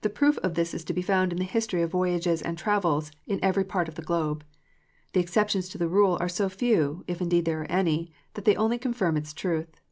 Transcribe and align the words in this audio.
The 0.00 0.08
proof 0.08 0.38
of 0.38 0.54
this 0.54 0.72
is 0.72 0.84
to 0.84 0.94
be 0.94 1.02
found 1.02 1.32
in 1.32 1.38
the 1.38 1.44
history 1.44 1.82
of 1.82 1.90
voyages 1.90 2.40
and 2.40 2.56
travels 2.56 3.12
in 3.26 3.38
every 3.42 3.62
part 3.62 3.88
of 3.88 3.94
the 3.94 4.00
globe. 4.00 4.42
The 5.12 5.20
exceptions 5.20 5.68
to 5.68 5.76
the 5.76 5.86
rule 5.86 6.16
are 6.18 6.30
so 6.30 6.48
few, 6.48 7.04
if 7.06 7.20
indeed 7.20 7.44
there 7.44 7.60
are 7.60 7.70
any, 7.70 8.10
that 8.32 8.46
they 8.46 8.56
only 8.56 8.78
confirm 8.78 9.18
its 9.18 9.34
truth. 9.34 9.82